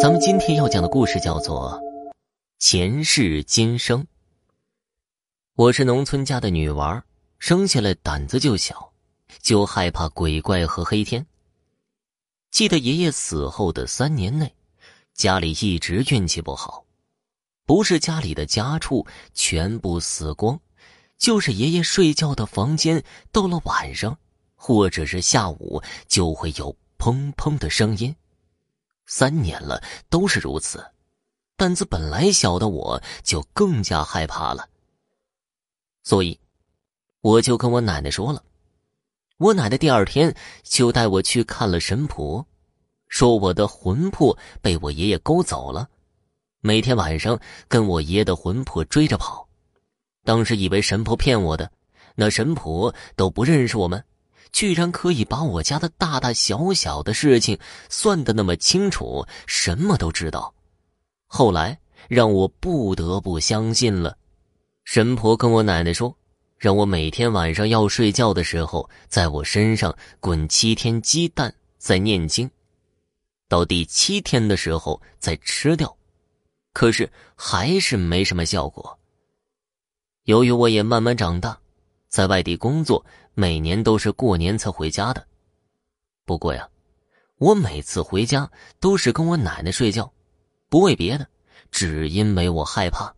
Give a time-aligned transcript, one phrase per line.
[0.00, 1.78] 咱们今天要讲的故事叫做
[2.58, 4.02] 《前世今生》。
[5.56, 7.04] 我是农村家的女娃，
[7.38, 8.94] 生下来胆子就小，
[9.42, 11.26] 就害怕鬼怪和黑天。
[12.50, 14.54] 记得爷爷死后的三年内，
[15.12, 16.86] 家里一直运气不好，
[17.66, 20.58] 不是家里的家畜全部死光，
[21.18, 24.16] 就是爷爷睡觉的房间到了晚上，
[24.54, 28.16] 或者是下午就会有砰砰的声音。
[29.10, 30.86] 三年了都是如此，
[31.56, 34.68] 胆子本来小的我就更加害怕了。
[36.04, 36.38] 所以，
[37.20, 38.44] 我就跟我奶奶说了。
[39.36, 42.46] 我奶奶第二天就带我去看了神婆，
[43.08, 45.90] 说我的魂魄被我爷爷勾走了，
[46.60, 47.36] 每天晚上
[47.66, 49.48] 跟我爷爷的魂魄追着跑。
[50.22, 51.72] 当时以为神婆骗我的，
[52.14, 54.04] 那神婆都不认识我们。
[54.52, 57.58] 居然可以把我家的大大小小的事情
[57.88, 60.52] 算得那么清楚，什么都知道。
[61.26, 64.16] 后来让我不得不相信了。
[64.84, 66.16] 神婆跟我奶奶说，
[66.58, 72.50] 让我每天晚上要睡觉的时候，在我身上滚七天鸡蛋，再念经，
[73.48, 75.96] 到第七天的时候再吃掉。
[76.72, 78.98] 可是还是没什么效果。
[80.24, 81.56] 由于我也慢慢长大。
[82.08, 85.26] 在外地工作，每年都是过年才回家的。
[86.24, 86.68] 不过呀，
[87.38, 90.12] 我每次回家都是跟我奶奶睡觉，
[90.68, 91.26] 不为别的，
[91.70, 93.14] 只因为我害怕。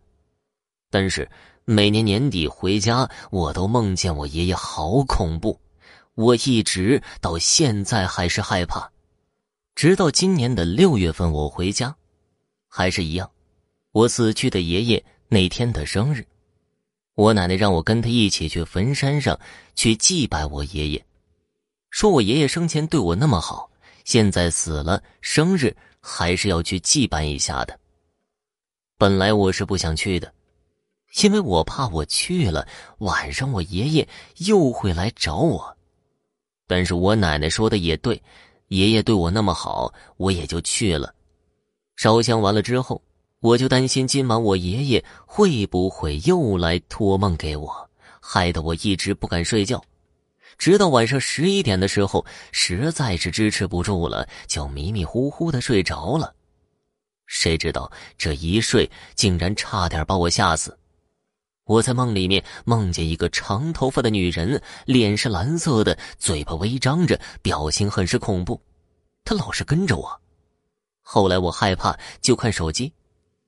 [0.91, 1.31] 但是
[1.65, 5.61] 每年年底回家，我都梦见我爷爷，好恐怖！
[6.15, 8.91] 我一直到现在还是害怕。
[9.75, 11.97] 直到今年的六月份，我回家，
[12.69, 13.31] 还是一样，
[13.93, 16.27] 我死去的爷爷那天的生日。
[17.15, 19.39] 我奶奶让我跟她一起去坟山上
[19.75, 21.05] 去祭拜我爷爷，
[21.91, 23.71] 说我爷爷生前对我那么好，
[24.05, 27.79] 现在死了，生日还是要去祭拜一下的。
[28.97, 30.33] 本来我是不想去的，
[31.23, 32.67] 因为我怕我去了
[32.99, 34.09] 晚上我爷爷
[34.47, 35.77] 又会来找我。
[36.67, 38.23] 但是我奶奶说的也对，
[38.69, 41.15] 爷爷对我那么好，我也就去了。
[41.97, 43.03] 烧香完了之后。
[43.43, 49.83] 我就担心今晚我爷爷会不会又来托梦给我，害得我一直不敢睡觉，
[50.57, 56.37] 直到晚上十一点的时候，实在是支持不住了，就迷迷糊糊的睡着了。
[57.27, 60.79] 谁知道这一睡，竟然差点把我吓死。
[61.65, 68.63] 我在梦里面梦见一个长头发的女人，脸是蓝色的，嘴巴微张着，表情很是恐怖。
[69.25, 70.21] 她老是跟着我。
[71.01, 72.93] 后来我害怕，就看手机。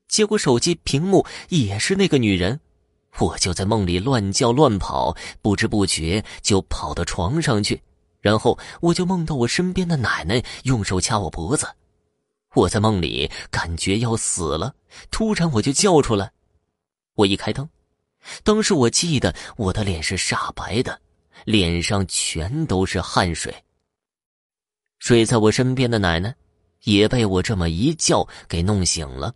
[0.08, 2.60] 结果手机屏幕也是那个女人，
[3.18, 7.82] 我就在梦里乱叫乱跑，不知不觉就跑到床上去，
[8.20, 11.66] 然后我就梦到我身边的奶奶用手掐我脖子，
[12.54, 14.74] 我在梦里感觉要死了，
[15.10, 16.32] 突然我就叫出来，
[17.14, 17.68] 我一开灯，
[18.42, 21.00] 当时我记得我的脸是煞白的，
[21.44, 23.54] 脸上全都是汗水。
[25.00, 26.34] 睡在我身边的奶奶
[26.84, 29.34] 也被我这么一叫给弄醒了。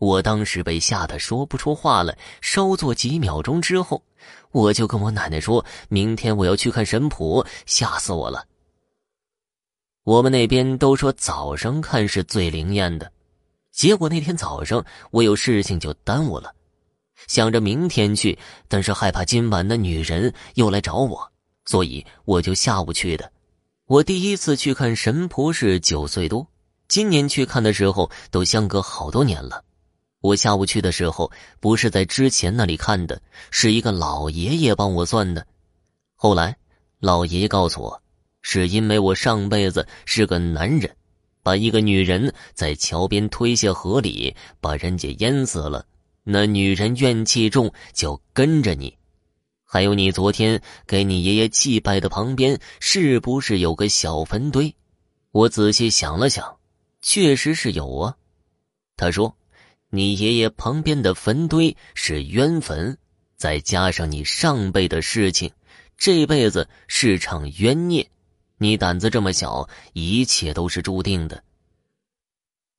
[0.00, 4.02] 我当时被吓得说不出话来，稍作几秒钟之后，
[4.50, 8.46] 我就跟我奶奶说：“明天我要去看神婆，吓死我了。”
[10.04, 13.12] 我们那边都说早上看是最灵验的，
[13.70, 16.50] 结果那天早上我有事情就耽误了，
[17.26, 21.30] 想着明天去，但是害怕今晚的女人又来找我，
[21.66, 23.30] 所以我就下午去的。
[23.84, 26.46] 我第一次去看神婆是九岁多，
[26.88, 29.62] 今年去看的时候都相隔好多年了。
[30.20, 35.46] 我下午去的时候，不是在之前那里看的，是一个老爷爷帮我算的。
[36.14, 36.58] 后来，
[36.98, 38.02] 老爷爷告诉我，
[38.42, 40.94] 是因为我上辈子是个男人，
[41.42, 45.86] 把一个女人在桥边推下河里，把人家淹死了。
[46.22, 48.94] 那女人怨气重，就跟着你。
[49.64, 54.74] 还有，你昨天给你爷爷祭拜的旁边，是不是有个小坟堆？
[55.30, 56.58] 我仔细想了想，
[57.00, 58.16] 确实是有啊。
[58.98, 59.34] 他说。
[59.92, 62.96] 你爷爷旁边的坟堆是冤坟，
[63.36, 65.50] 再加上你上辈的事情，
[65.98, 68.08] 这辈子是场冤孽。
[68.58, 71.42] 你胆子这么小，一切都是注定的。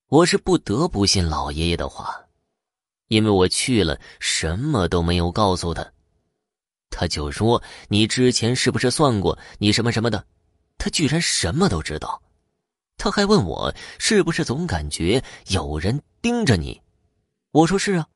[0.08, 2.16] 我是不得不信老爷爷的话，
[3.10, 5.92] 因为我去了，什么都没有告诉他。
[6.90, 10.25] 他就说：“你之前是不是算过你什么什么的？”
[10.78, 12.22] 他居然什么都知道。
[12.98, 16.80] 他还问我是不是总感觉有人盯着你。
[17.51, 18.07] 我说是啊，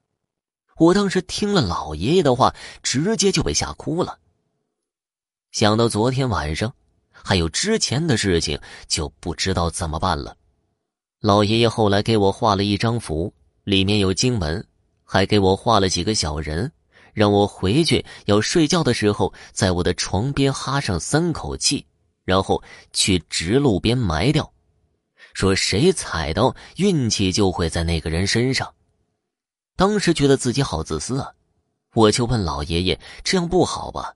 [0.77, 4.17] 我当时听了老爷爷的话，直接就被吓哭了。
[5.51, 6.73] 想到昨天晚上，
[7.11, 10.37] 还有之前的事情，就不知道怎么办了。
[11.19, 13.33] 老爷爷后来给我画了一张符，
[13.65, 14.65] 里面有经文，
[15.03, 16.71] 还给我画了几个小人，
[17.13, 21.85] 让我回去要睡觉的时候，在我的床边哈上三口气，
[22.23, 24.49] 然后去直路边埋掉，
[25.33, 28.73] 说谁踩到运气就会在那个人身上。
[29.75, 31.31] 当时觉得自己好自私啊，
[31.94, 34.13] 我就问老爷爷：“这样不好吧？”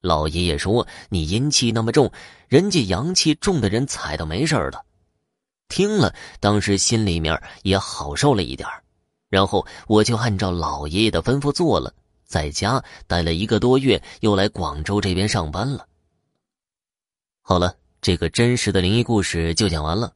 [0.00, 2.10] 老爷爷说：“你阴气那么重，
[2.48, 4.84] 人家阳气重的人踩到没事了。”
[5.68, 8.68] 听了，当时心里面也好受了一点
[9.28, 11.94] 然后我就按照老爷爷的吩咐做了，
[12.24, 15.86] 在家待了一个多月，又来广州这边上班了。
[17.40, 20.10] 好了，这个真实的灵异故事就讲完了。